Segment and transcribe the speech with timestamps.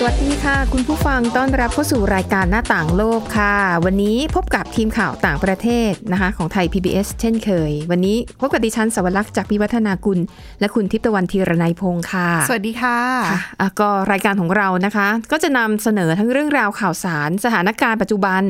[0.00, 3.54] สวัสดีค่ะ คุณผู้ฟังต้อนรับเข้าสู่รายการหน้าต่างโลกค่ะ
[3.84, 10.18] วันนี้พบกับทีมข่าวต่างประเทศนะคะของไทย PBS เช่นเคย วันนี้พบกับดิฉันสวรักษ์จากพิวัฒนากุล
[10.60, 12.98] และคุณทิพย์ตะวันธีรนัยพงค์ค่ะ สวัสดีค่ะ
[13.32, 18.42] ค่ะอะก็รายการของเรานะคะ ก็จะนำเสนอทั้งเรื่องราวข่าวสารสถานการณ์ปัจจุบัน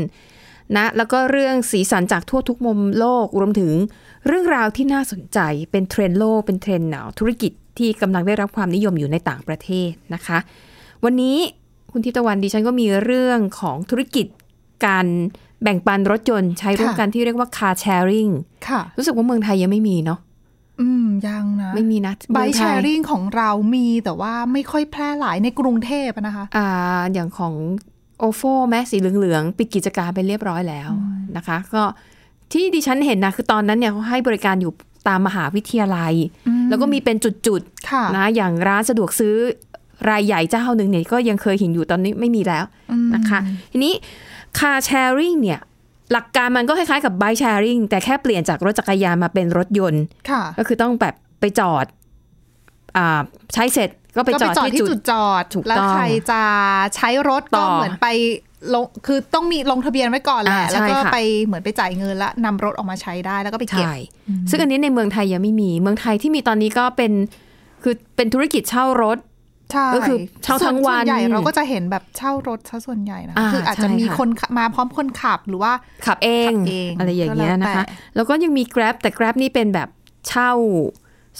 [0.76, 3.72] นะแล้วก็เรื่องสีสันจากทั่วทุกมุมโลกรวมถึง
[4.26, 5.38] เรื่องราวที่น่าสนใจ
[5.70, 10.40] เป็นเทรนด์โลกเป็นเทรนด์ธุรกิจที่กำลังได้รับความนิยมอยู่ในต่างประเทศนะคะ
[11.04, 11.36] วันนี้
[11.92, 14.26] คุณทิพย์ตะวันดิฉันก็มีเรื่องของธุรกิจ
[14.86, 15.06] การ
[15.62, 18.32] แบ่งปันรถยนต์ใช้ร่วมกันที่เรียกว่า car sharing
[18.68, 20.18] ค่ะ รู้สึกว่าเมืองไทยยังไม่มีเนาะ
[20.80, 27.54] อืม ยังนะ ไม่มีนะไบเมืองแชไทยร์ริงของเรามีแต่ว่าไม่ค่อยแพร่หลายในกรุงเทพอะนะคะ อ่า อย่างของ
[28.18, 30.90] โอโฟแมสีเหลืองๆปิดกิจการไปเรียบร้อยแล้ว
[31.36, 31.82] นะคะ ก็
[32.52, 34.72] ที่ดิฉันเห็นนะคือตอนนั้นเนี่ยเขาให้บริการอยู่
[35.08, 36.14] ตามมหาวิทยาลัย
[36.68, 39.34] แล้วก็มีเป็นจุดค่ะๆนะอย่างร้านสะดวกซื้อ
[40.10, 42.64] รายใหญ่เจ้าหนึ่งเนี่ยก็ยังเคยเห็นอยู่ตอนนี้ไม่มีแล้ว
[43.14, 43.40] นะคะ
[43.72, 43.94] ทีนี้
[44.58, 45.60] car sharing เนี่ย
[46.12, 51.86] หลักการมันก็คล้ายๆกับ bike sharing แต่แค่เปลี่ยนจากรถจักรยานมาเป็นรถยนต์ค่ะก็คือต้องแบบไปจอด
[52.96, 53.22] อ่า
[53.54, 56.42] ใช้เสร็จก็ไปก็จไปอดจอดที่ที่จุดจุดจอดถูกแล้วต้องใครจะ
[56.96, 58.06] ใช้รถต่ก็อเหมือนไป
[58.74, 63.96] ลงคือต้องมีลงทะเบียนไว้ก่อนแหละอ่าแล้วก็ใช่ค่ะไปเหมือนไปจ่ายเงินแล้วนำรถออกมาใช้ได้แล้วก็ไปเก็บใช่
[64.50, 67.12] ซึ่งอันนี้ในเมืองไทยยังไม่มี เมืองไทยที่มีตอนนี้ก็เป็น
[67.82, 69.18] คือเป็นธุรกิจเช่ารถ
[69.72, 75.72] ใช่ก็คือเช่าทั้งวันส่ใหญ่เราก็จะเห็นแบบเช่ารถซะส่วนใหญ่นะอ่าคืออาจจะใช่มีค่ะคนขับมาพร้อมคนขับหรือว่า
[76.06, 79.88] ขับเองขับเองอะไรอย่างเงี้ยก็แล้วนะคะแต่แล้วก็ยังมี Grab แต่ Grab นี่เป็นแบบ
[80.28, 80.52] เช่า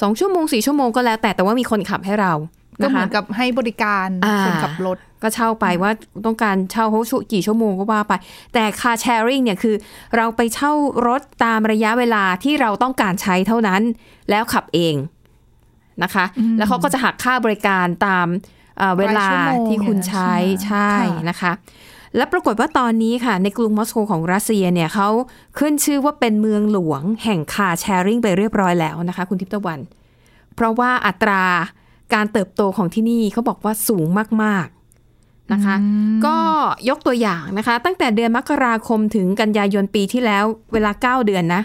[0.01, 2.33] สองชั่วโมงสี่ชั่วโมงก็แล้ว แต่แต่ว่ามีคนขับให้เรา
[2.83, 5.91] ก็นะเหมืคะอนกับให้บริการอ่าคนขับรถก็เช่าไปว่า
[6.27, 7.01] ต้องการเช่าเขา
[7.33, 8.13] กี่ชั่วโมงก็ว่าไป
[8.55, 9.75] แต่ car sharing เนี่ยคือ
[10.17, 10.73] เราไปเช่า
[11.09, 13.83] รถตามระยะเวลาที่เราต้องการใช้เท่านั้น
[14.31, 14.95] แล้วขับเอง
[16.03, 16.25] นะคะ
[16.59, 18.27] แล้วเขาก็จะหักค่าบริการตาม
[18.79, 20.33] เอ่อเวลารายชั่วโมงที่คุณอย่างนั้นใช้
[20.65, 21.53] ใช่ใช่ไหมค่ะนะคะ
[22.17, 25.09] และปรากฏว่าตอนนี้ค่ะ ในกรุงมอสโกของรัสเซียเนี่ยเขา
[25.59, 29.81] ขึ้นชื่อว่าเป็นเมืองหลวงแห่ง car sharing ไปเรียบร้อยแล้วนะคะ คุณทิพย์ตะวัน
[30.55, 31.45] เพราะว่าอัตรา
[32.15, 34.07] การเติบโตของที่นี่เขาบอกว่าสูง
[34.43, 35.77] มากๆนะคะ
[36.27, 36.37] ก็
[36.89, 40.91] ยกตัวอย่างนะคะ ตั้งแต่เดือนมกราคมถึงกันยายนปีที่แล้วเวลา
[41.23, 41.63] 9 เดือนนะ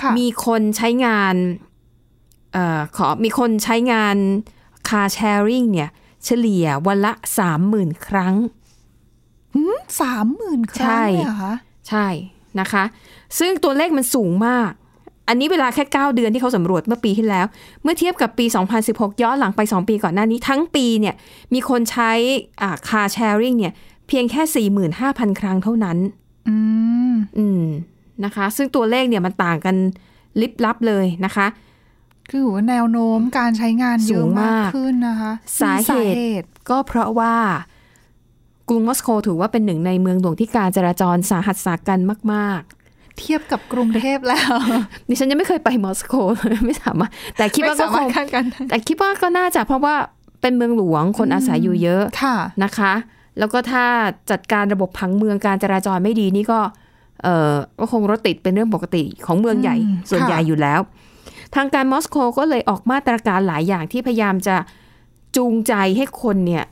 [0.00, 4.16] ค่ะมีคนใช้งานเออขอมีคนใช้งาน
[4.88, 5.90] car sharing เนี่ย
[6.24, 7.12] เฉลี่ยวันละ
[7.58, 8.34] 30,000ครั้ง
[10.00, 11.54] สามหมื่นครั้งใช่เลยเหรอคะ
[11.88, 12.06] ใช่
[12.60, 12.84] นะคะ
[13.38, 14.70] ซึ่งตัวเลขมันสูงมาก
[15.28, 17.46] อันนี้เวลาแค่ 9 เดือนที่เขาสำรวจเมื่อปีที่แล้ว
[17.82, 18.46] เมื่อเทียบกับปี
[18.84, 21.14] 2016 ย้อนหลังไป 2 ปีก่อนหน้านี้ ทั้งปีเนี่ย
[21.54, 22.12] มีคนใช้
[22.62, 23.72] อ่า car sharing เนี่ย
[24.08, 25.98] เพียงแค่ 45,000 ครั้งเท่านั้น
[26.48, 26.56] อื
[27.12, 27.64] มอืม
[28.24, 29.76] นะคะ ซึ่งตัวเลขเนี่ยมันต่างกัน
[30.40, 31.46] ลิบลับเลยนะคะ
[32.30, 37.34] คือว่าแนวโน้มการใช้งานเยอะสูงมามากกขึ้นนะคะ สาเหตุมีตุก็เพราะว่า
[38.68, 42.00] กรุงมอสโกถือว่าเป็นหนึ่งในเมืองหลวงที่การจราจรสาหัสสากัน
[42.34, 42.62] มาก
[43.18, 46.14] เทียบกับกรุงเทพแล้วๆดิฉันยังไม่เคยไปมอสโก
[46.66, 49.94] ไม่สามารถแต่คิดว่าไม่ก็สาคมารถงคาดกันแต่คิดว่าก็น่าจะเพราะว่า
[50.40, 52.92] เป็นเมืองหลวงคนอาศัยอยู่เยอะค่ะนะคะ
[53.38, 53.84] แล้วก็ถ้า
[54.30, 56.60] จัดการระบบผังเมืองการจราจรไม่ดีนี่ก็
[57.22, 60.80] เออก็คงรถติดเป็นเรื่องปกติของเมืองใหญ่อืมส่วนค่ะใหญ่อยู่แล้ว
[61.56, 64.56] ทางการมอสโกก็เลยออกมาตรการหลายอย่างที่พยายามจะ
[65.36, 66.64] จูงใจให้คนเนี่ย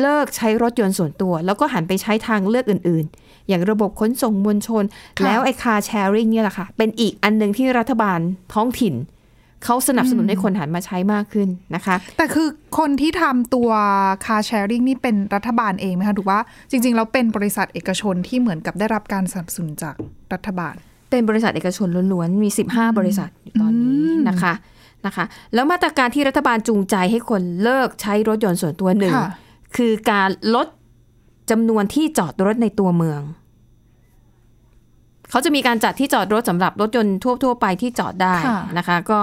[0.00, 4.84] เลิกใช้รถยนต์ส่วนตัว แล้วก็หันไปใช้ทางเลือกอื่น ๆ อย่างระบบขนส่งมวลชน
[5.18, 8.18] ค่ะแล้วไอ้คาแชร์ริงเนี่ยแหละค่ะ เป็นอีกอันหนึ่งที่รัฐบาล
[8.54, 8.94] ท้องถิ่น
[9.64, 12.48] เขาสนับสนุนให้คนหันมาใช้มากขึ้นนะคะ แต่คือ
[12.78, 13.70] คนที่ทำตัว
[14.24, 19.94] car sharing นี่เป็นรัฐบาลเองไหมคะถูกว่าจริง ๆ แล้วเป็นบริษัทเอกชนที่เหมือนกับได้รับการสนับสนุนจาก
[20.32, 20.74] รัฐบาล
[21.10, 24.54] เป็นบริษัทเอกชนล้วนๆ มี 15 บริษัทอยู่ตอนนี้นะคะ
[25.06, 25.24] นะคะ
[25.54, 29.28] แล้วมาตรการที่รัฐบาลจูงใจให้คนเลิกใช้รถยนต์ส่วนตัวหนึ่งค่ะ
[29.76, 30.66] คือการลด
[31.50, 33.20] จำนวนที่จอดรถในตัวเมือง
[35.30, 39.20] เขาจะมีการจัดที่จอดรถสำหรับรถยนต์ทั่ว ๆ ไปที่จอดได้ค่ะนะคะ ก็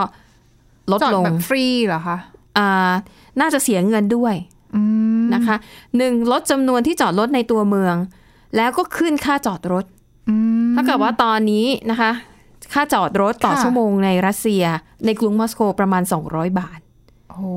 [0.91, 2.17] ลดจอดลงแบบฟรีเหรอคะ
[2.57, 2.91] อ่า
[3.39, 4.35] น่าจะเสียเงินด้วย
[4.75, 4.81] อื
[5.21, 5.55] มนะคะ
[5.97, 7.95] หนึ่งลดจำนวนที่จอดรถในตัวเมือง
[8.55, 10.02] แล้วก็ขึ้นค่าจอดรถอืม
[10.75, 12.11] ถ้าเกิดว่าตอนนี้นะคะ
[12.73, 14.63] ค่าจอดรถต่อค่ะชั่วโมงในรัสเซีย
[15.05, 16.79] ในกรุงมอสโกประมาณ 200 บาท
[17.31, 17.47] โอ้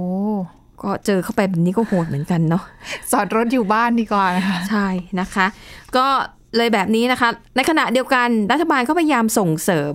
[0.83, 2.65] ก็เจอเข้าไปแบบนี้ก็โหดเหมือนกันเนาะ
[3.13, 4.89] จอดรถอยู่บ้านดีกว่านะคะใช่
[5.21, 5.47] นะคะ
[5.97, 6.07] ก็
[6.57, 9.95] เลยแบบนี้นะคะ ในขณะเดียวกันรัฐบาลก็พยายามส่งเสริม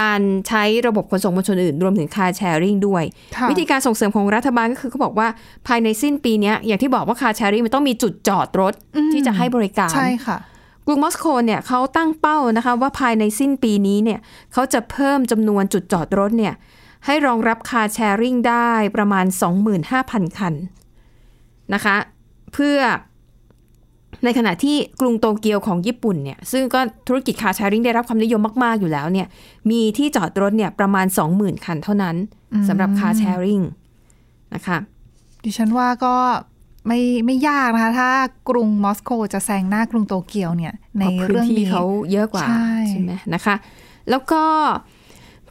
[0.00, 3.04] การใช้ระบบขนส่งมวลชนอื่น รวมถึง car sharing ด้วย
[3.36, 5.28] ค่ะวิธีการส่งเสริมของรัฐบาลก็คือเขาบอกว่า
[5.66, 8.74] ภายในสิ้นปีเนี้ยอย่างที่บอกว่า car sharing มันต้องมีจุดจอดรถ
[9.12, 10.38] ที่จะให้บริการใช่ค่ะ
[10.86, 14.20] กรุงมอสโกเนี่ยเขาตั้งเป้านะคะว่าภายในสิ้นปีนี้เนี่ย
[14.52, 16.54] เขาจะเพิ่มจำนวนจุดจอดรถเนี่ย
[17.06, 19.26] ให้รองรับคาร์แชร์ริงได้ประมาณ
[19.82, 20.54] 25,000 คัน
[21.74, 21.96] นะคะ
[22.52, 22.78] เพื่อ
[24.24, 29.26] ในขณะที่กรุงโตเกียวของญี่ปุ่นเนี่ยซึ่งก็ธุรกิจคาร์แชร์ริงได้รับความนิยมมาก ๆ อยู่แล้วเนี่ย
[29.70, 32.16] มีที่จอดรถเนี่ยประมาณ 20,000 คันเท่านั้น
[32.68, 33.60] สำหรับคาร์แชร์ริง
[34.54, 34.78] นะคะ
[35.44, 36.14] ดิฉันว่าก็
[36.86, 38.10] ไม่ไม่ยากนะคะ ถ้า
[38.48, 42.46] กรุงมอสโกจะแซงหน้ากรุงโตเกียวเนี่ย ในพาะพื้เรื่องที่นี้เขาเยอะกว่า
[42.88, 43.54] ใช่ไหมนะคะ
[44.10, 44.44] แล้วก็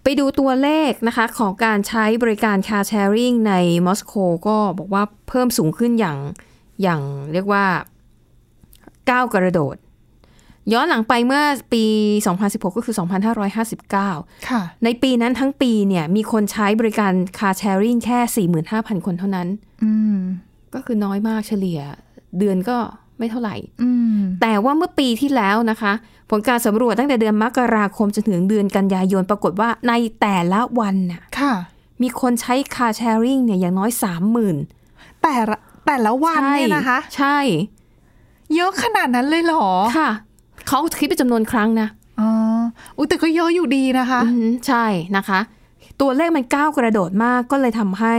[0.04, 3.54] ไปดูตัวเลขนะคะของการใช้บริการ car sharing ใน
[3.86, 4.14] มอสโก
[4.48, 6.18] ก็บอกว่าเพิ่มสูงขึ้นอย่าง
[6.82, 7.02] อย่าง
[7.34, 7.66] เรียกว่า
[9.10, 9.76] ก้าวกระโดด
[10.74, 11.44] ย้อนหลังไปเมื่อ
[11.74, 11.86] ปี
[12.32, 12.96] 2016 ก็คือ
[13.72, 19.48] 2559 ค่ะ ในปีนั้นทั้งปีเนี่ยมีคนใช้บริการ car sharing แค่ 45,000 คนเท่านั้น
[19.84, 20.18] อืม
[20.76, 21.80] ก็คือน้อยมากเฉลี่ย
[22.40, 22.78] เดือนก็
[23.20, 25.94] ไม่เท่าไหร่อืมแต่ว่าเมื่อปีที่แล้วนะคะ
[26.30, 31.54] ผลการสำรวจตั้งแต่เดือนมกราคมจนถึงเดือนกันยายนปรากฏว่าในแต่ละวันน่ะค่ะ
[32.02, 34.58] มีคนใช้ car sharing เนี่ยอย่างน้อยสามหมื่น
[35.24, 37.38] แต่ละแต่ละวันเนี่ยนะคะ ใช่
[38.56, 39.68] เยอะขนาดนั้นเลยเหรอ
[39.98, 40.10] ค่ะ
[40.68, 41.88] เขาคิดเป็นจำนวนครั้งนะ
[42.20, 42.30] อ๋อ
[42.98, 44.86] อุ้ยแต่ก็เยอะอยู่ดีนะคะอืมใช่
[45.18, 45.40] นะคะ
[46.02, 48.16] ตัวเลขมันก้าวกระโดดมากก็เลยทำให้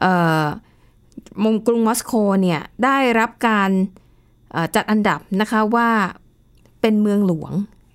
[0.00, 0.44] เอ่อ
[1.44, 3.70] มงกรุงมอสโกเนี่ยได้รับการ
[4.52, 5.88] เอ่อจัดอันดับนะคะว่า
[6.80, 7.52] เป็นเมืองหลวง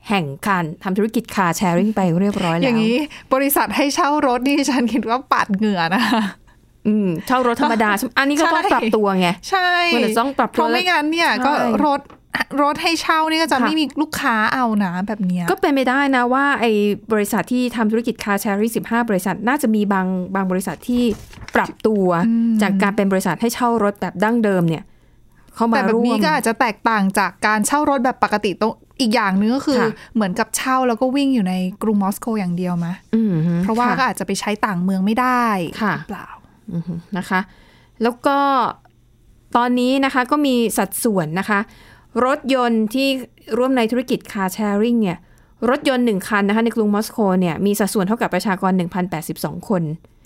[0.09, 2.97] แห่งการทำธุรกิจ car sharing ไปเรียบร้อยแล้ว อย่างนี้
[3.33, 6.23] บริษัทให้เช่ารถนี่ฉันคิดว่าปัดเหงื่อนะคะ
[6.87, 11.51] อืมเช่ารถธรรมดาใช่ไหมอันนี้ก็ต้องใช่ปรับตัวไง ใช่มันจะต้องปรับตัวเพราะไม่งั้นเนี่ยใช่ก็
[11.85, 12.01] รถ
[12.61, 16.71] รถให้เช่านี่ก็จะค่ะไม่มีลูกค้าเอานะแบบเนี้ยก็เป็นไปได้นะว่าไอ้
[17.13, 21.03] บริษัทที่ทำธุรกิจ car sharing 15บริษัทน่าจะมีบางบางบริษัทที่
[21.55, 22.07] ปรับตัว
[22.61, 24.83] จากการเป็นบริษัทให้เช่ารถแบบดั้งเดิมเนี่ย
[25.55, 31.53] เข้ามาแต่แบบร่วนี้มก็อาจจะแตกต่างจากการเช่ารถแบบปกติตรงอีกอย่างนึงก็คือค่ะเหมือนกับเช่าแล้วก็วิ่งอยู่ใน
[31.83, 35.45] กรุงมอสโกอย่างเดียวมะอืมฮึเพราะว่าค่ก็อาจจะไปใช้ต่างเมืองไม่ได้
[35.81, 36.27] ค่ะหรือเปล่า
[36.73, 37.39] อือฮึนะคะ
[38.03, 38.37] แล้วก็
[39.57, 41.59] ตอนนี้นะคะก็มีสัดส่วนนะคะ
[42.25, 43.07] รถยนต์ที่
[43.57, 45.17] ร่วมในธุรกิจ car sharing เนี่ย
[45.69, 48.71] รถยนต์หนึ่งคันนะคะในกรุงมอสโกเนี่ยมีสัดส่วนเท่ากับประชากร
[49.19, 49.83] 1,082 คน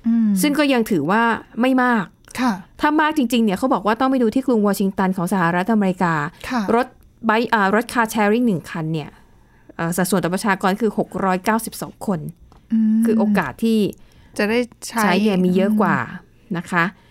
[0.08, 1.22] อืมซึ่งก็ยังถือว่า
[1.62, 2.06] ไม่มาก
[2.40, 6.14] ค่ะถ้ามากจริงๆเนี่ยเขาบอกว่าต้องไปดูที่กรุงวอชิงตันของสหรัฐอเมริกา
[6.50, 6.88] ค่ะรถ
[7.26, 9.10] ไบค์อ่ารถคาร์แชร์ริงหนึ่งคันเนี่ย
[9.76, 10.92] เอ่อสัดส่วนต่อประชากรคือ
[11.48, 12.20] 692 คน
[12.98, 13.80] มคือโอกาสที่
[14.38, 15.98] จะได้ใช้ใช้เนี่ยมีเยอะกว่า
[16.58, 17.07] นะคะอะ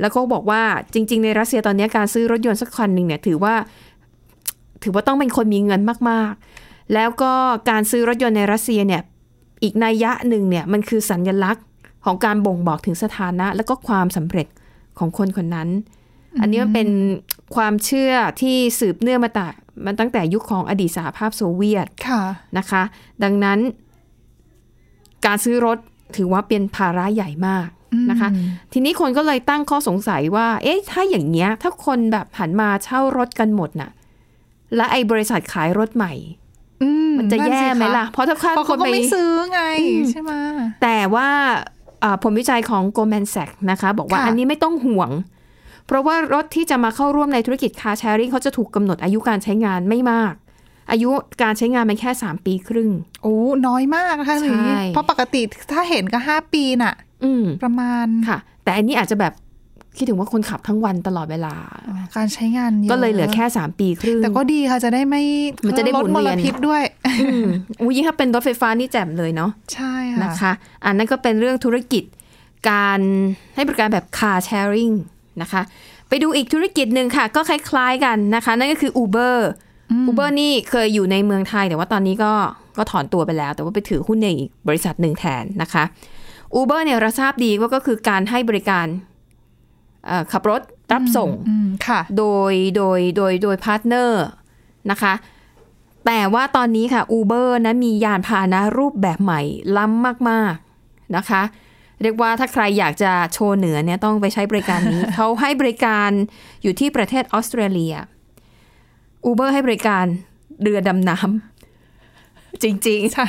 [0.00, 0.62] แล้วก็บอกว่า
[0.94, 3.54] จริง ๆ ในรัสเซียตอนนี้การซื้อรถยนต์สักคันหนึ่งเนี่ยถือว่า
[4.82, 5.80] ถือว่าต้องเป็นคนมีเงิน
[6.10, 7.32] มากๆ แล้วก็
[7.70, 9.02] การซื้อรถยนต์ในรัสเซียเนี่ย
[9.62, 11.64] อีกนัยยะหนึ่งเนี่ยมันคือสัญลักษณ์
[12.04, 14.46] ของการบ่งบอกถึงสถานะ และก็ความสำเร็จ
[14.98, 15.68] ของคนคนนั้น
[16.40, 16.88] อันนี้มันเป็น
[17.54, 19.46] ความเชื่อที่สืบเนื่องมาแต่
[19.84, 22.22] มันตั้งแต่ยุคของอดีตสหภาพโซเวียตค่ะ
[22.58, 22.82] นะคะ
[23.22, 23.58] ดังนั้น
[25.26, 25.78] การซื้อรถ
[26.16, 27.68] ถือว่าเป็นภาระใหญ่มาก
[28.10, 28.28] นะคะ
[28.72, 33.90] ทีนี้คนก็เลยตั้งข้อสงสัยว่า เอ๊ะ ถ้าอย่างเงี้ย ถ้าคนแบบหันมาเช่ารถกันหมดน่ะ
[34.76, 36.12] และไอ้บริษัทขายรถใหม่
[36.82, 36.88] อื
[37.18, 39.62] มันจะนั่นแย่สิคไหมล่ะ เพราะถ้าค่าเพราะคเขานก็ไปไม่ซื้อไง
[40.10, 40.32] ใช่ไหม
[40.82, 41.28] แต่ว่า
[42.04, 45.10] อ่าผลวิจัยของ Goldman Sachs นะคะ บอกว่าค่ะอันนี้ไม่ต้องห่วง
[45.86, 50.34] เพราะว่ารถที่จะมาเข้าร่วมในธุรกิจ car sharing เขาจะถูกกำหนดอายุการใช้งานไม่มาก
[50.90, 51.10] อายุ
[51.42, 52.90] การใช้งานมันแค่ 3 ปีครึ่ง
[53.22, 54.56] โอ้น้อยมากนะคะใช่หรือ
[54.88, 55.42] เพราะปกติ
[55.72, 59.34] ถ้าเห็นก็ห้าปีน่ะอืมประมาณค่ะ แต่อันนี้อาจจะแบบ
[59.96, 61.54] คิดถึงว่าคนขับทั้งวันตลอดเวลา
[61.88, 65.22] อ๋อการใช้งานเยอะก็เลยเหลือแค่ 3 ปีครึ่ง แต่ก็ดีค่ะจะได้ไม่
[65.66, 66.82] มันจะได้ลดหมุนมเวีลยนพิษด้วย
[67.22, 67.46] อืม
[67.80, 70.52] อุ้ยยิ่งถ้าเป็นรถไฟฟ้านี่แจ่มเลยเนาะใช่ค่ะนะคะ
[70.84, 72.04] อันนั้นก็เป็นเรื่องธุรกิจ
[72.70, 73.00] การ
[73.54, 74.94] ให้บริการแบบ car sharing
[75.42, 75.62] นะคะ
[76.08, 79.36] ไปดูอีกธุรกิจหนึ่งค่ะ ก็คล้ายๆกันนะคะ นั่นก็คือ Uber
[80.08, 82.32] Uber นี่เคยอยู่ในเมืองไทย แต่ว่าตอนนี้ก็
[82.78, 85.84] ก็ถอนตัวไปแล้ว แต่ว่าไปถือหุ้นในอีกบริษัทหนึ่งแทนนะคะ
[86.58, 88.86] Uber เนี่ยเราทราบดีว่าก็คือการให้บริการ
[90.06, 94.24] เอ่อขับรถรับส่งอืมค่ะโดยโดยโดยโดย partner
[94.90, 95.14] นะคะ
[96.06, 99.40] แต่ว่าตอนนี้ค่ะ Uber นะมียานพาหนะรูปแบบใหม่
[99.76, 100.54] ล้ำมาก
[100.84, 101.42] ๆนะคะ
[102.02, 106.10] เรียกว่าถ้าใครอยากจะโชว์เหนือเนี่ยต้องไปใช้บริการนี้ เขาให้บริการ
[106.62, 107.94] อยู่ที่ประเทศออสเตรเลีย
[109.26, 110.04] Uber ให้บริการ
[110.62, 113.26] เรือดำน้ำจริงใช่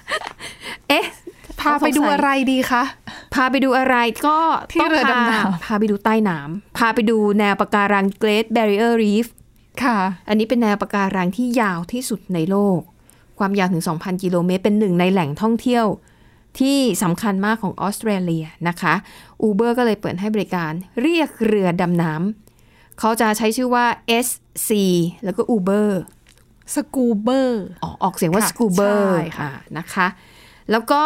[0.00, 1.06] ๆเอ๊ะ
[1.60, 2.82] พาไปดูอะไรดีคะ
[3.34, 3.96] พาไปดูอะไร
[4.26, 4.38] ก็
[4.70, 9.26] ที่ต้องเรือพาดำน้ำพาไปดูใต้น้ำพาไปดูแนวปะการัง Great Barrier Reef
[9.82, 9.98] ค่ะ
[10.28, 12.80] อันนี้เป็นแนวปะการังที่ยาวที่สุดในโลก
[13.38, 15.86] ความยาวถึง 2,000 กิโลเมตร เป็นหนึ่งในแหล่งท่องเที่ยว
[16.58, 18.94] ที่สำคัญมากของออสเตรเลียนะคะ
[19.42, 22.45] Uber ก็เลยเปิดให้บริการเรียกเรือดำน้ำ
[22.98, 23.86] เขาจะใช้ชื่อว่า
[24.26, 24.70] SC
[25.24, 25.90] แล้วก็ Uber
[26.74, 30.06] สกูเบอร์ออกออกเสียงว่าค่ะ scuba ใช่ค่ะอ่านะคะ
[30.70, 31.02] แล้วก็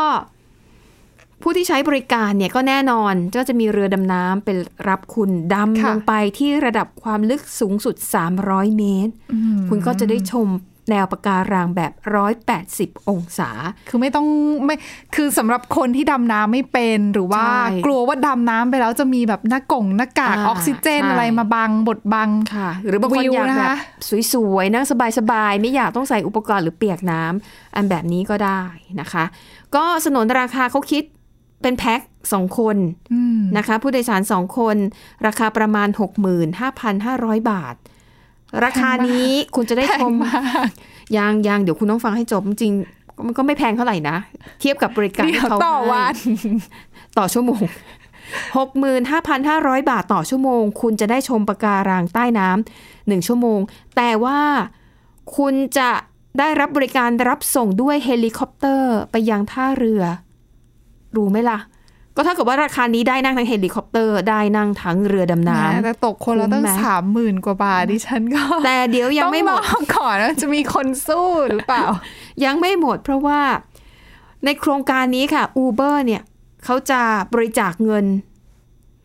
[1.43, 4.57] ผู้ที่ใช้บริการเนี่ยก็แน่นอนก็จะมีเรือดำน้ำเป็น
[4.89, 7.95] รับคุณดำลงไปที่ระดับความลึกสูงสุด
[8.37, 9.13] 300 เมตร
[9.69, 10.47] คุณก็จะได้ชม
[10.91, 11.93] แนวปะการังแบบ
[12.51, 13.51] 180 องศา
[13.89, 14.27] คือไม่ต้อง
[14.65, 14.75] ไม่
[15.15, 24.87] คือสำหรับคนที่ดำน้ำไม่เป็นหรือว่าใช่กลัวว่าดำน้ำไปแล้วจะมีแบบหน้ากงหน้ากากอ่าออกซิเจนใช่อะไรมาบังบดบังค่ะ หรือบางคนวิวอยากนะคะแบบสวยๆนั่ง
[25.19, 28.63] สบายๆ ไม่อยากต้องใส่อุปกรณ์หรือเปียกน้ำอันแบบนี้ก็ได้
[29.01, 29.25] นะคะ
[29.75, 31.05] ก็สนนราคาเขาคิด
[31.63, 32.01] เป็นแพ็ค
[32.33, 32.77] สองคน
[33.13, 34.77] อืมนะคะ ผู้โดยสารสองคน
[35.27, 35.89] ราคาประมาณ
[36.69, 37.75] 65,500 บาท
[38.65, 40.13] ราคานี้คุณจะได้ชม
[41.17, 44.17] ยังยังเดี๋ยวคุณต้องฟังให้จบจริงๆมันก็ไม่แพงเท่าไหร่นะ
[44.61, 46.17] เทียบกับบริการเดี๋ที่ยวเขาต่อให้วัน
[47.19, 47.63] ต่อชั่วโมง
[48.97, 53.61] 65,500บาทต่อชั่วโมง คุณจะได้ชมปะการังใต้น้ำหนึ่งชั่วโมง
[53.97, 54.41] แต่ว่า
[55.37, 55.91] คุณจะ
[56.39, 60.03] ได้รับบริการรับส่งด้วยเฮลิคอปเตอร์ไปยังท่าเรือ
[61.17, 61.59] รู้ไหมล่ะ
[62.21, 71.85] ก็เท่ากับว่าราคานี้ได้นั่งทั้งเฮลิคอปเตอร์ได้นั่งทั้งเรือดำน้แหมแต่ตกคนละตั้งคุ้มไหมสามหมื่นกว่าบาทดิฉันก็ำแต่เดี๋ยวยังไม่หมดต้องรอก่อนว่าจะมีคนสู้หรือเปล่า
[72.45, 73.41] ยังไม่หมดเพราะว่า
[74.45, 76.23] ในโครงการนี้ค่ะ Uber เนี่ย
[76.65, 77.01] เขาจะ
[77.33, 78.07] บริจาคเงิน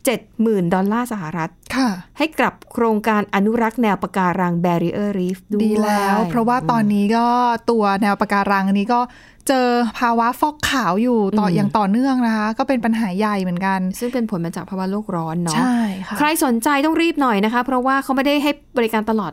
[0.05, 7.27] 70,000ดอลลาร์สหรัฐค่ะ ให้กับโครงการอนุรักษ์แนวปะการัง Barrier Reef ด้วยดีแล้ว เพราะว่าตอนนี้ก็
[7.71, 8.99] ตัวแนวปะการังอันนี้ก็
[9.47, 9.67] เจอ
[9.99, 19.31] ภาวะฟอกขาวอยู่ต่ออย่างต่อเนื่องนะคะ ก็เป็นปัญหาใหญ่เหมือนกัน ซึ่งเป็นผลมาจากภาวะโลกร้อนเนาะใช่ค่ะใครสนใจต้องรีบหน่อยนะคะ เพราะว่าเขาไม่ได้ให้บริการตลอด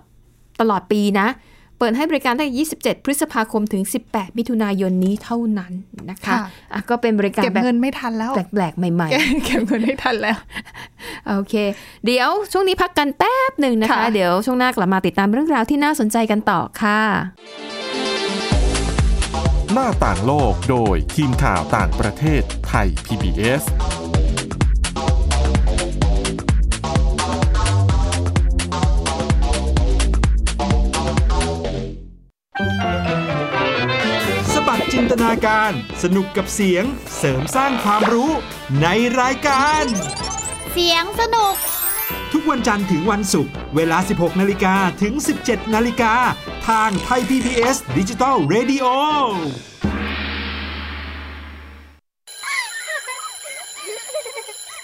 [0.61, 1.29] ตลอดปีนะ
[1.79, 5.73] เปิดให้บริการตั้งแต่27 พฤษภาคมถึง 18 มิถุนายนนี้เท่านั้น
[6.11, 6.39] นะคะค่ะ
[6.73, 10.39] อะก็เป็นบริการเก็บแบบเงินไม่ทันแล้ว แปลกๆ ใหม่ๆ เก็บเงินไม่ทันแล้ว
[11.29, 11.55] โอเค
[12.07, 17.01] เดี๋ยวช่วงนี้พักกันแป๊บหนึ่งนะคะค่ะเดี๋ยวช่วงหน้ากลับมาติดตามเรื่องราวที่น่าสนใจกันต่อค่ะ
[19.75, 23.63] หน้าต่างโลกโดยทีมข่าวต่างประเทศไทย PBS
[34.53, 36.85] สบัดจินตนาการ สนุกกับเสียง
[37.19, 38.31] เสริมสร้างความรู้
[38.83, 38.87] ใน
[39.21, 39.85] รายการ
[40.73, 41.55] เสียงสนุก
[42.33, 46.15] ทุกวันจันทร์ถึงวันศุกร์เวลา 16 นาฬิกาถึง 17 นาฬิกา
[46.69, 48.87] ทางไทย PBS ดิจิตอล Radio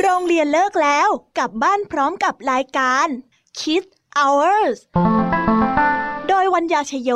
[0.02, 3.06] โรงเรียนเลิกแล้วกลับบ้านพร้อมกับรายการ
[3.58, 4.78] Kids Hours
[6.28, 7.10] โดยวัญญาชยโย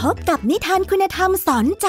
[0.00, 1.88] พบกับนิทานคุณธรรมสอนใจ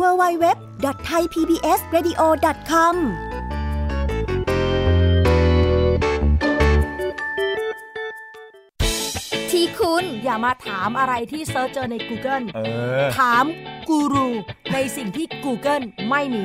[0.00, 2.94] www.thaipbsradio.com
[9.50, 12.60] ทีคุณอย่ามาถามอะไรที่เซิร์ชเจอใน Google เอ
[13.02, 13.44] อถาม
[13.88, 14.28] กูรู
[14.72, 16.44] ในสิ่งที่ Google ไม่มี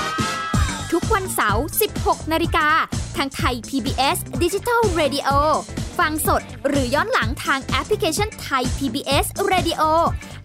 [0.91, 1.65] ทุกวันเสาร์
[1.97, 2.67] 16 นาฬิกา
[3.17, 5.29] ทางไทย PBS Digital Radio
[5.99, 9.81] ฟังสดหรือย้อนหลังทางแอปพลิเคชันไทย PBS Radio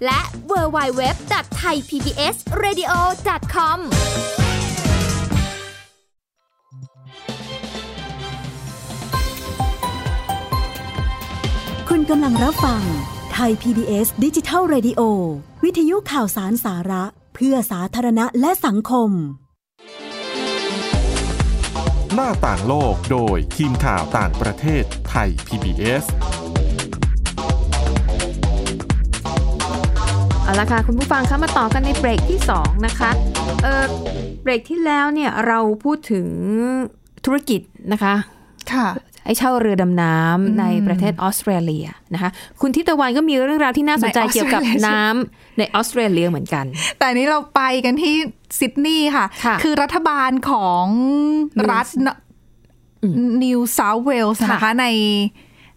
[0.04, 2.92] และ w w w t h a i PBS Radio
[3.54, 3.78] com
[11.88, 12.82] คุณกำลังรับฟัง
[13.32, 15.00] ไทย PBS ดิจิทัล Radio
[15.64, 19.12] วิทยุข่าวสารสาระ เพื่อสาธารณะและสังคม
[22.16, 26.04] หน้าต่างโลกโดยทีมข่าวต่างประเทศไทย PBS
[30.58, 33.10] ละค่ะ คุณผู้ฟังคะมาต่อกันในเบรกที่ 2 นะคะ
[33.62, 33.84] เออ
[34.42, 36.26] เบรกที่แล้วเนี่ยเราพูดถึง
[37.24, 37.60] ธุรกิจ
[37.92, 38.14] นะคะ
[39.26, 42.30] ค่ะให้เช่าเรือดำน้ำในประเทศออสเตรเลียนะคะ
[42.60, 46.64] คุณทิตวันก็มีเรื่องราวที่น่าสนใจในออสเตรเลียเกี่ยวกับน้ำในออสเตรเลียเหมือนกัน
[46.98, 48.14] แต่อันนี้เราไปกันที่
[48.58, 50.86] ซิดนีย์ค่ะค่ะ คือรัฐบาลของ
[51.70, 51.88] รัฐ
[53.44, 54.86] นิวเซาท์เวลส์นะคะใน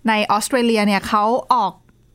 [0.08, 1.74] ในออสเตรเลียเนี่ยเขาออก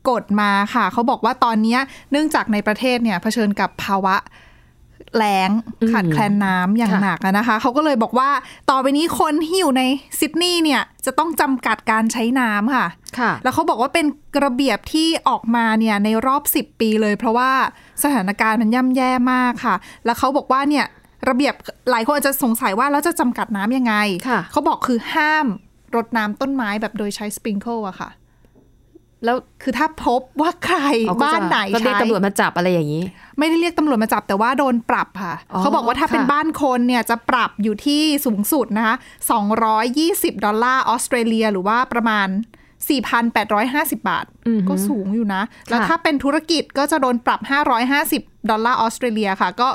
[0.09, 1.79] กฎมาค่ะ เขาบอกว่าตอนเนี้ย
[2.11, 4.15] เนื่องจากในประเทศเนี่ยเผชิญกับภาวะ
[5.15, 5.49] แล้ง
[5.81, 8.29] อืมขาดแคลนน้ำอย่างค่ะหนักอะนะคะ เขาก็เลยบอกว่า
[8.69, 9.83] ต่อไปนี้คนที่อยู่ใน
[10.19, 12.87] ซิดนีย์เนี่ยจะต้องจำกัดการใช้น้ำค่ะ
[13.19, 14.05] ค่ะ แล้วเขาบอกว่าเป็น
[14.43, 17.51] ระเบียบที่ออกมาเนี่ยในรอบ 10 ปีเลย เพราะว่า
[18.03, 20.85] สถานการณ์มันย่ำแย่มากค่ะ แล้วเขาบอกว่าเนี่ย
[21.29, 21.53] ระเบียบ
[21.91, 23.95] หลายคนอาจจะสงสัยว่าแล้วจะจำกัดน้ำยังไง
[24.27, 25.45] ค่ะเขาบอกคือห้าม
[25.95, 28.09] รดน้ำต้นไม้แบบโดยใช้สปริงเกิลอะค่ะ
[29.25, 33.03] แล้วคือถ้าพบว่าใครเอาก็จะบ้านไหนก็เรียกใช้ตำรวจมาจับอะไรอย่างนี้
[33.37, 38.95] ไม่ได้เรียกตำรวจมาจับแต่ว่าโดนปรับค่ะอ๋อเขาบอกว่าถ้าค่ะเป็นบ้านคนเนี่ยจะปรับอยู่ที่สูงสุดนะคะ
[39.69, 42.27] 220 ดอลลาร์ออสเตรเลียหรือว่าประมาณ
[43.17, 47.39] 4,850 บาทอือหือก็สูงอยู่นะ แล้วค่ะถ้าเป็นธุรกิจก็จะโดนปรับ
[47.95, 49.69] 550 ดอลลาร์ออสเตรเลียค่ะ ก็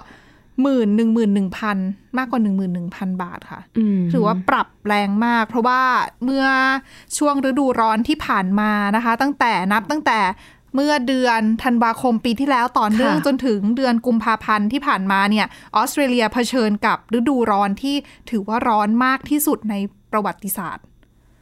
[0.63, 1.77] หมื่นหนึ่งหมื่นหนึ่งพัน
[2.19, 5.83] มากกว่าหนึ่งหมื่นหนึ่งพันบาทค่ะอืมถือว่าปรับแรงมาก เพราะว่า
[6.25, 6.47] เมื่อ
[7.19, 10.21] ช่วงฤดูร้อนที่ผ่านมานะคะ ตั้งแต่นับตั้งแต่
[10.75, 17.97] เมื่อเดือนธันวาคมปีที่แล้วต่อเนื่องค่ะจนถึงเดือนกุมภาพันธ์ที่ผ่านมาเนี่ยออสเตรเลียเผชิญกับฤดูร้อนที่
[18.31, 19.75] ถือว่าร้อนมากที่สุดใน
[20.13, 20.85] ประวัติศาสตร์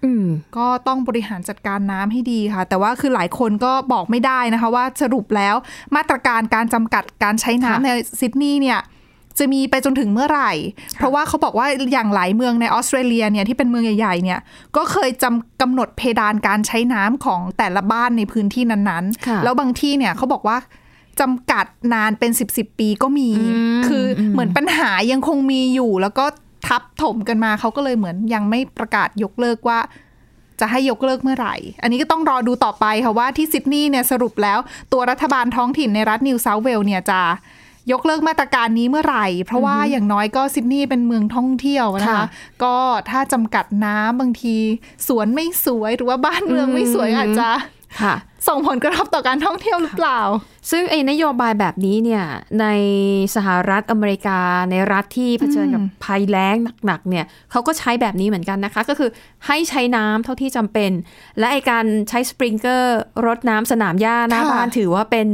[0.05, 5.55] อืมก็ต้องบริหารจัดการน้ำให้ดีค่ะ แต่ว่าคือหลายคนก็บอกไม่ได้นะคะ ว่าสรุปแล้ว
[5.97, 8.81] มาตรการการจำกัดการใช้น้ำค่ะในซิดนีย์เนี่ย
[9.39, 10.53] จะมีไปจนถึงเมื่อไหร่
[10.97, 14.41] เพราะว่าเขาบอกว่าอย่างหลายเมืองในออสเตรเลียเนี่ยที่เป็นเมืองใหญ่ๆเนี่ย
[14.77, 20.59] ก็เคยจำกำหนดเพดานการใช้น้ำของแต่ละบ้านในพื้นที่นั้นค่ะๆแล้วบางที่เนี่ยเขาบอกว่า
[21.21, 26.25] จำกัดนานเป็น10บสปีก็มีอืมคืออมเหมือนปัญหายังคงมีอยู่ แล้วก็
[26.67, 29.79] ทับถมกันมาเขาก็เลยเหมือนยังไม่ประกาศยกเลิกว่า
[30.61, 34.59] จะให้ยกเลิกเมื่อไหร่ อันนี้ก็ต้องรอดูต่อไปค่ะว่าที่ซิดนีย์เนี่ยสรุปแล้ว
[34.93, 37.21] ตัวรัฐบาลท้องถิ่นในรัฐนิวเซาท์เวลเนี่ยจะ
[37.93, 42.25] ยกเลิกมาตรการนี้เมื่อไหร่ เพราะว่าอย่างน้อยก็ซิดนีย์เป็นเมืองท่องเที่ยวนะคะค่ะ
[42.63, 42.77] ก็
[43.11, 44.57] ถ้าจำกัดน้ำบางที
[45.09, 47.51] สวนไม่สวยหรือว่าบ้านเมืองไม่สวยอืมอาจจะ
[48.03, 48.15] ค่ะ
[48.49, 50.21] ส่งผลกระทบต่อการท่องเที่ยวหรือเปล่า
[50.71, 52.25] ซึ่งไอ้นโยบายแบบนี้เนี่ย
[52.61, 52.67] ใน
[53.35, 59.11] สหรัฐอเมริกาในรัฐที่เผชิญกับอืมภัยแล้งหนักๆเนี่ยเขาก็ใช้แบบนี้เหมือนกันนะคะ ก็คือ
[59.47, 60.91] ให้ใช้น้ำเท่าที่จำเป็น
[61.39, 65.29] และไอการใช้สปริงเกอร์รดน้ำสนามหญ้าหน้าค่ะบ้านถือว่าเป็น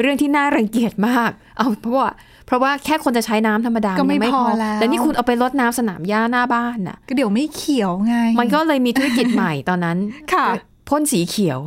[0.00, 2.10] เรื่องที่น่ารังเกียจมาก เอาเพราะว่า
[2.46, 9.98] เพราะว่าแค่คนจะใช้น้ำธรรมดาก็ไม่เนี่ยพอแล้วแต่นี่คุณเอาไปรดน้ำสนามหญ้าหน้าบ้านน่ะ ก็เดี๋ยวไม่เขียวไง มันก็เลยมีธุรกิจใหม่ตอนนั้น
[10.32, 10.46] ค่ะ
[10.88, 11.60] พ่นสีเขียว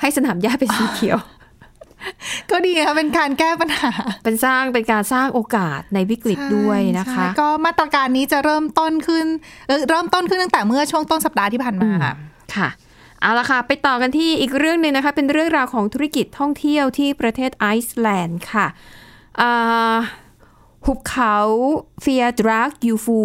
[0.00, 1.18] ให้สนามหญ้าเป็นสีเขียว
[2.50, 3.90] ก็ดีค่ะเป็นการแก้ปัญหา
[4.24, 9.26] เป็นสร้างเป็นการสร้างโอกาสในวิกฤตด้วยนะคะใช่ก็มาตรการนี้จะเริ่มต้นขึ้น
[9.68, 11.90] เอ่อเริ่มต้นขึ้นตั้งแต่เมื่อช่วงต้นสัปดาห์ที่ผ่านมา
[12.56, 12.68] ค่ะ
[13.20, 18.66] เอาละค่ะ ไปต่อกันที่อีกเรื่องหนึ่งนะคะ เป็นเรื่องราวของธุรกิจท่องเที่ยวที่ประเทศไอซ์แลนด์ค่ะ
[19.40, 19.96] อ่า
[20.86, 21.36] หุบเขา
[22.00, 23.20] เฟียดรักยูฟู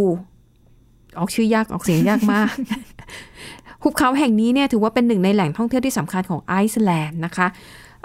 [1.18, 2.54] ออกชื่อยากออกเสียงยากมาก
[3.84, 7.48] หุบเขาแห่งนี้เนี่ยถือว่าเป็นหนึ่งในแหล่งท่องเที่ยวที่สำคัญของไอซ์แลนด์นะคะ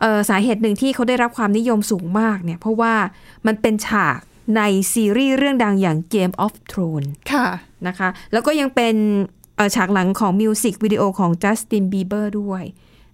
[0.00, 2.94] เอ่อสาเหตุหนึ่งที่เขาได้รับความนิยมสูงมากเนี่ยเพราะว่า
[3.46, 4.18] มันเป็นฉาก
[4.56, 7.46] ในซีรีส์เรื่องดังอย่าง Game of Thrones ค่ะ
[7.86, 9.43] นะคะ แล้วก็ยังเป็นเอ่อ
[9.76, 12.62] ฉากหลังของมิวสิกวิดีโอของจัสตินบีเบอร์ด้วย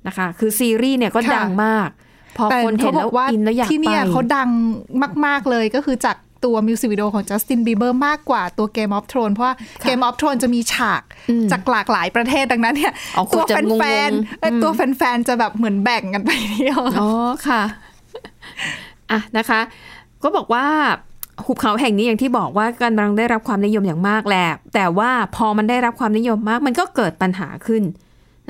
[0.06, 1.88] นะคะ คือซีรีส์เนี่ยก็ค่ะดังมาก
[2.36, 4.48] พอแต่คนเห็เขานบแล้อวกว่าอินแล้วอยากที่ไปเนี่ยเขาดัง
[5.26, 9.54] มาก ๆเลยก็คือจากตัวมิวสิกวิดีโอของจัสตินบีเบอร์มากกว่าตัว Game of Thrones เพราะว่า
[9.88, 17.10] Game of Thrones จะมีฉากอืมจากหลากหลายประเทศดังนั้นเนี่ยอ๋อคุณตัวจะงงๆแฟนๆเอ้ยอืมตัวแฟนๆจะแบบเหมือนแบ่งกันไปเที่ยวอ๋อ
[17.48, 17.62] ค่ะ
[19.10, 19.60] อะนะคะ
[20.22, 20.66] ก็บอกว่า
[21.46, 27.82] หุบเขาแห่งนี้อย่างที่บอกว่ากำลังได้รับความนิยมอย่างมากแหละแต่ว่าพอมันได้รับความนิยมมาก มันก็เกิดปัญหาขึ้น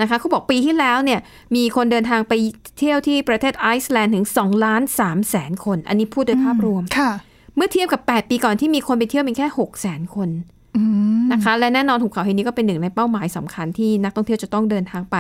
[0.01, 1.21] นะคะเขาบอกปีที่แล้วเนี่ย
[1.57, 2.33] มีคนเดินทางไป
[2.79, 7.11] เที่ยวที่ประเทศไอซ์แลนด์ถึง2ล้าน3แสนคน อันนี้พูดโดยภาพรวมค่ะ
[7.57, 10.29] เมื่อเทียบกับ 8 ปีก่อนที่มีคนไปเที่ยวเพียงแค่6 0แสนคน
[10.77, 10.83] อื
[11.21, 15.17] มนะคะ และแน่นอนหุบเขาแห่งนี้ก็เป็นหนึ่งในเป้าหมายสำคัญที่นักท่องเที่ยวจะต้องเดินทางไป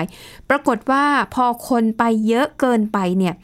[0.50, 1.04] ปรากฏว่า
[1.34, 3.34] พอคนไปเยอะเกินไปเนี่ย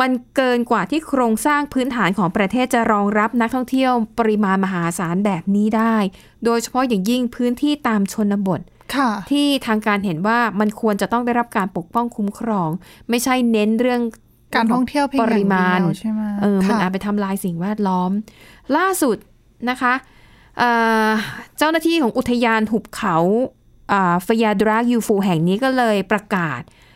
[0.00, 5.96] มันเกินกว่าที่โครงสร้างพื้นฐานของประเทศจะรองรับนักท่องเที่ยวปริมาณมหาศาลแบบนี้ได้
[6.44, 8.60] โดยเฉพาะอย่างยิ่งพื้นที่ตามชนบท
[8.96, 12.70] ค่ะที่ทางการเห็นว่ามันควรจะต้องได้รับการปกป้องคุ้มครอง
[13.08, 14.02] ไม่ใช่เน้นเรื่อง
[14.54, 18.10] การท่องเที่ยวเพียงปอย่างริมาณเดียวใช่ไหมเออมันค่ะอาจไปทำลายสิ่งแวดล้อม
[18.76, 19.16] ล่าสุด
[19.70, 19.94] นะคะ
[20.58, 20.70] เอ่
[21.06, 21.08] อ
[21.58, 23.16] เจ้าหน้าที่ของอุทยานหุบเขา
[24.26, 26.87] ฟยาดรากยูฟูแห่งนี้ก็เลยประกาศปิด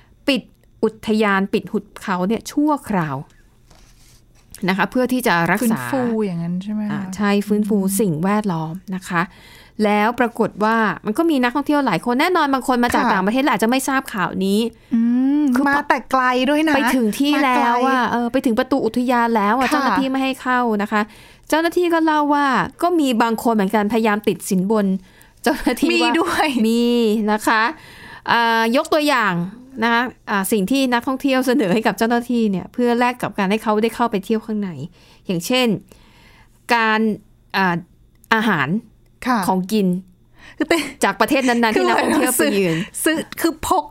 [0.85, 3.17] อุทยานปิดหุบเขาเนี่ยชั่วคราว
[4.69, 9.23] นะคะเพื่อที่จะรักฟื้นษาฟูอย่างนั้นใช่ไหมอ่าคะใช่ฟื้นฟูสิ่งแวดล้อมนะคะ
[9.85, 14.61] แล้วปรากฏว่ามันก็มีนักท่องเที่ยวหลายคนแน่นอนบางคนมาจากค่ะต่างประเทศและอาจจะไม่ทราบข่าวนี้
[14.95, 15.01] อื
[15.41, 21.01] มคือมาแต่ไกลด้วยนะ ไปถึงที่มาแล้ไกวว่าเออไปถึงประตูอุทยานแล้วอะค่ะเจ้าหน้าที่ไม่ให้เข้านะคะ
[21.49, 22.47] เจ้าหน้าที่ก็เล่าว่า
[22.83, 24.87] ก็มีบางคนเหมือนกันพยายามติดสินบน
[25.43, 26.85] เจ้าหน้าที่มีว่าด้วยมี
[27.33, 27.63] นะคะ
[28.31, 29.33] อ่ายกตัวอย่าง
[29.83, 34.71] นะคะอ่าสิ่งที่นักท่องเที่ยวเสนอให้กับเจ้าหน้าที่เนี่ยเพื่อแลกกับการให้เขาได้เข้าไปเที่ยวข้างใน
[35.27, 35.69] อย่างเช่น
[36.75, 37.01] การ
[37.57, 37.77] อ่า
[38.35, 38.69] อาหาร
[39.27, 39.87] ค่ะของกิน
[40.57, 43.85] คือเป็นจากประเทศนั้นๆที่นักท่องเที่ยวไปยืนซื้อคือพก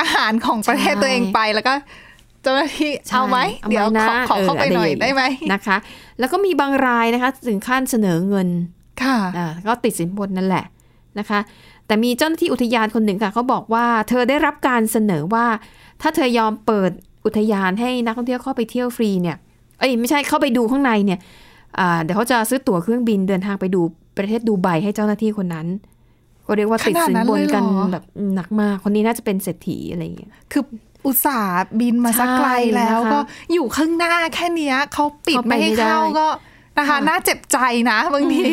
[0.00, 1.74] อาหารของประเทศใช่ตัวเองไปแล้วก็
[2.42, 5.76] เจ้าหน้าที่ใช่เอาไหมเอาเดี๋ยวไหมขอนะขอเข้าไปเออหน่อยอะไรอย่างได้ไหมนะคะ
[6.18, 8.48] แล้วก็มีบางรายนะคะ ถึงขั้นเสนอเงิน
[9.02, 10.64] ค่ะอ่าก็ติดสินบนนั่นแหละ
[11.18, 11.38] นะคะ
[11.86, 15.46] แต่มีเจ้าหน้าที่อุทยานคนหนึ่งค่ะเขาบอกว่าเธอได้รับการเสนอว่า
[16.02, 16.90] ถ้าเธอยอมเปิด
[17.24, 19.36] อุทยานให้นักท่องเที่ยวเข้าไปเที่ยวฟรีเนี่ย
[19.78, 21.18] เอ้ยไม่ใช่เข้าไปดูข้างในเนี่ย
[21.78, 23.80] อ่าเดี๋ยวเขาจะซื้อตั๋วเครื่องบินเดินทางไปดู
[24.18, 25.66] ประเทศดูไบให้เจ้าหน้าที่คนนั้น
[26.46, 30.62] ก็เรียกว่าติดสินบนกันขนาดนั้นเลยเหรอแบบหนักมาก คนนี้น่าจะเป็นเศรษฐีอะไรอย่างเงี้ยคือ
[31.06, 33.18] อุตส่าห์บินมาสักไกลใช่แล้วนะคะก็
[33.52, 36.26] อยู่ข้างหน้าแค่เนี้ยเขาปิดเข้าไปไม่ให้ไม่ได้เข้าก็
[36.78, 37.58] นะคะค่ะน่าเจ็บใจ
[37.90, 38.44] นะบางที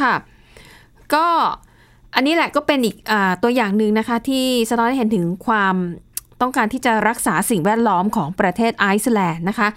[0.00, 0.14] ค่ะ
[1.14, 1.26] ก็
[2.18, 5.74] อันนี้แหละก็เป็นอีกอาตัวอย่างหนึ่งนะคะ ที่สะท้อนให้เห็นถึงความ
[6.40, 9.68] ต้องการที่จะรักษาสิ่งแวดล้อมของประเทศไอซ์แลนด์นะคะ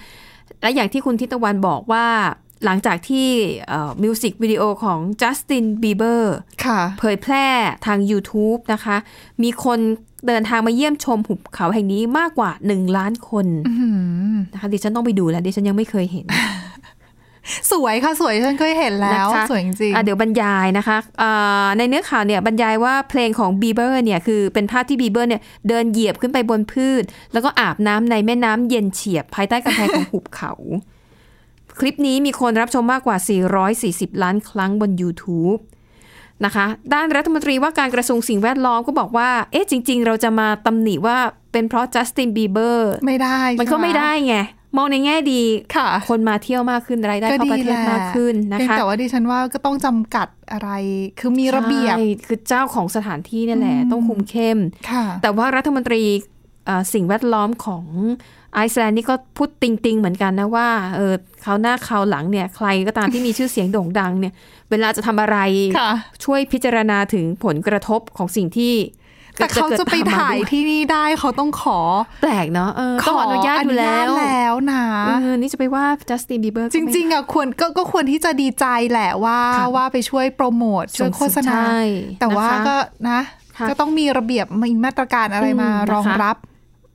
[0.62, 2.06] และอย่างที่คุณทิตวันบอกว่า
[2.66, 3.28] หลังจากที่
[4.04, 7.48] มิวสิกวิดีโอของจัสตินบีเบอร์ค่ะเผยแพร่
[7.86, 8.98] ทาง YouTube นะคะ
[9.44, 9.80] มีคน
[10.28, 13.46] เดินทางมาเยี่ยมชมหุบเขาแห่งนี้มากกว่า 1 ล้านคน
[14.54, 16.26] นะคะดิฉันต้องไปดูแล้ว ดิฉันยังไม่เคยเห็น
[17.72, 30.54] สวยค่ะสวยฉันเคยเห็นแล้วนะคะสวยจริงอะเดี๋ยวบรรยายนะคะอ่าในเนื้อข่าวเนี่ยบรรยายว่าเพลงของบีเบอร์เนี่ยคือเป็นภาพที่บีเบอร์เนี่ยเดินเหยียบขึ้นไปบนพืช แล้วก็อาบน้ำในแม่น้ำเย็นเฉียบ ภายใต้กำแพงของหุบเขา
[31.80, 33.18] คลิปนี้มีคนรับชมมากกว่า
[34.08, 35.60] 440 ล้านครั้งบน YouTube
[36.46, 41.18] นะคะด้านรัฐมนตรีว่าการกระทรวงสิ่งแวดล้อมก็บอกว่า เอ๊ะจริง ๆ เราจะมาตำหนิว่า
[41.52, 44.36] เป็นเพราะจัสตินบีเบอร์ๆไม่ได้ มันก็ใช่หไม่ได้ไง
[44.78, 45.42] มองในแง่ดี
[45.76, 50.70] ค่ะ คนมาเที่ยวมากขึ้นรายได้เข้าประเทศมากขึ้นนะเพียงคะแต่ว่าดิฉันว่าก็ต้องจำกัดอะไร
[51.20, 54.58] คือมีระเบียบใช่คือเจ้าของสถานที่นี่แหละอืมต้องคุมเข้ม
[54.90, 56.02] ค่ะแต่ว่ารัฐมนตรี
[56.66, 57.86] เอ่อสิ่งแวดล้อมของ
[58.54, 64.34] ไอซ์แลนด์นี่ก็พูดติงติงๆเหมือนกันนะว่าเออเขาวหน้าเขาวหลังเนี่ย ใครก็ตามที่มีชื่อเสียงโด่งดังเนี่ย
[64.70, 65.38] เวลาจะทำอะไร
[65.80, 65.92] ค่ะ
[66.24, 68.74] ช่วยพิจารณาถึงผลกระทบของสิ่งที่
[69.38, 71.80] แต่เขาจะไปกิดตมมถ่ายด้วยที่นี่ได้เขาต้องขอ
[72.22, 81.80] แปลกเนาะเออต้องอนุญาตอยู่แล้วขออนุญาตแล้วนะเออนี่จะไปว่าจัสตินบีเบอร์จริง ๆอะควรก็ก็ควรที่จะดีใจแหละว่าค่ะว่าไปช่วยโปรโมทช่วยโฆษณาใช่
[82.20, 82.76] แต่ว่านะคะก็
[83.10, 83.22] นะ
[83.58, 86.38] ค่ะก็ต้องมีระเบียบมีมาตรการอะไรมาอืมนะคะรองรับ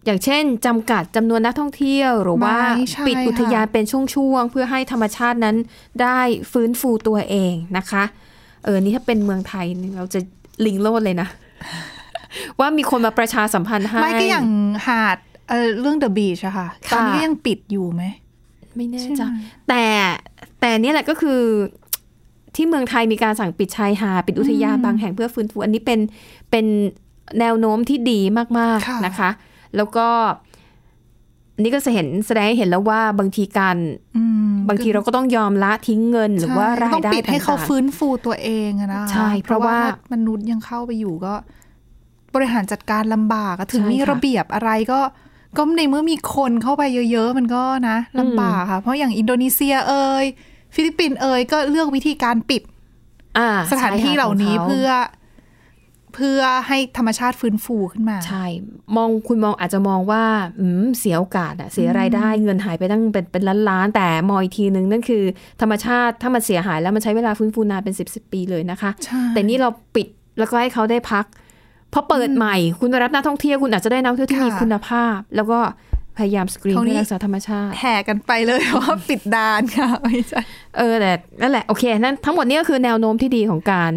[0.07, 5.57] อย่างเช่นจำกัดจำนวนนักท่องเที่ยว หรือว่าไม่ใช่ปิดอุทยานค่ะเป็นช่วงๆ เพื่อให้ธรรมชาตินั้น
[6.03, 6.19] ได้
[6.53, 8.05] ฟื้นฟูตัวเองนะคะ
[8.65, 10.21] เออนี่ถ้าเป็นเมืองไทยนี่เราจะ
[10.67, 11.29] ลิงโลดเลยนะ
[12.61, 14.47] ว่ามีคนมาประชาสัมพันธ์ให้ไม่ก็อย่าง
[14.87, 15.17] หาด
[15.49, 18.03] เออเรื่องเดอะบีชอะค่ะตอนนี้ค่ะก็ยังปิดอยู่ไหม
[18.77, 19.85] ไม่แน่ใช่ใจไหมแต่
[20.61, 21.41] แต่เนี่ยแหละก็คือ
[22.55, 26.01] ที่เมืองไทยมีการสั่งปิดชายหาดปิดอุทยานบางแห่งเพื่อฟื้นฟูอันนี้เป็น
[26.51, 26.67] เป็น
[27.41, 28.45] แนวโน้มที่ดีมา
[28.75, 29.31] กค่ะๆนะคะ
[29.77, 30.09] แล้วก็
[31.55, 33.77] อันนี้ก็จะเห็นแสดงให้เห็นแล้วว่าบางทีการ
[34.17, 41.35] อืมบางทีเราก็ต้องยอมละทิ้งเงินหรือว่าใช่รายต้องได้ปิดให้เขาต่งๆฟื้นฟูตัวเองอะนะคะใช่เพราะว่าถ้มนุษย์ยังเข้าไปอยู่ก็
[42.35, 45.01] บริหารจัดการลำบากอะถึงใช่มีค่ะระเบียบอะไรก็
[45.57, 50.25] ก็ในเมื่อมีคนเข้าไปเยอะ ๆ มันก็นะลำบากค่ะ เพราะอย่างอินโดนีเซียเอ่ย
[50.75, 52.63] ฟิลิปปินส์เอ่ยก็เลือกวิธีการปิด
[53.39, 54.89] อ่าสถานที่ใช่ค่ะเหล่านี้ขงขเพื่อ
[56.15, 58.45] เพื่อให้ธรรมชาติฟื้นฟูขึ้นมา ใช่
[58.97, 60.25] มองคุณมองอาจจะมองว่า
[60.59, 65.23] อืมเสียโอกาสอะเสียรายได้เงินหายไปตั้งเป็นเป็นล้านล้านๆแต่มองอีกทีนึงนั่นคือ
[65.61, 70.07] ธรรมชาติถ้ามันเสียหายแล้วมันใช้เวลาฟื้นฟูนานเป็นสิบสิบปีเลยนะคะใช่แต่นี่เราปิด
[70.39, 71.25] แล้วก็ให้เขาได้พัก
[71.99, 75.61] พอเปิดใหม่ คุณรับนักท่องเที่ยวคุณอาจจะได้นักท่องเที่ยวที่มีค่ะคุณภาพ แล้วก็
[76.17, 80.41] พยายามสกรีนคราวนี้เพื่อรักษาธรรมชาติ แห่กันไปเลยว่าปิดด่านค่ะไม่ใช่
[80.79, 83.93] เออแต่นั่นแหละโอเคนั่นทั้งหมดนี้ก็คือแนวโน้มที่ดีของการ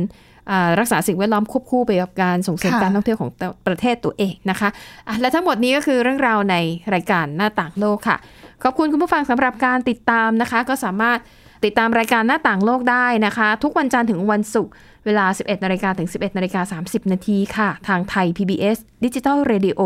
[0.51, 3.29] อ่ารักษาสิ่งแวดล้อมควบคู่ไปกับการส่งเสริมค่ะการท่องเที่ยวของ
[3.67, 4.69] ประเทศตัวเองนะคะ
[5.07, 6.55] อะและทั้งหมดนี้ก็คือเรื่องราวใน
[6.93, 8.17] รายการหน้าต่างโลกค่ะ
[8.63, 11.19] ขอบคุณคุณผู้ฟังสำหรับการติดตามนะคะ ก็สามารถ
[11.65, 14.73] ติดตามรายการหน้าต่างโลกได้นะคะ ทุกวันจันทร์ถึงวันศุกร์
[15.09, 19.81] เวลา 11นาฬิกาถึง 11นาฬิกา30 นาทีค่ะ ทางไทย PBS Digital Radio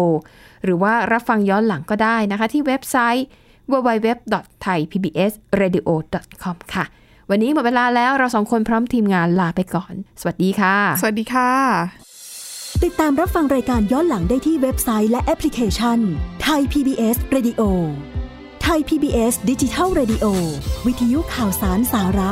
[0.64, 3.26] หรือว่ารับฟังย้อนหลังก็ได้นะคะ ที่เว็บไซต์
[3.72, 6.86] www.thaipbsradio.com ค่ะ
[7.30, 11.52] วันนี้หมดเวลาแล้วเราสองคนพร้อมทีมงานลาไปก่อน สวัสดีค่ะ สวัสดีค่ะ
[12.84, 16.00] ติดตามรับฟังรายการย้อนหลังได้ที่เว็บไซต์และแอปพลิเคชัน
[16.44, 17.62] ไทย PBS Radio
[18.64, 20.26] ไทย PBS ดิจิทัล Radio
[20.86, 22.32] วิทยุข่าวสารสาระ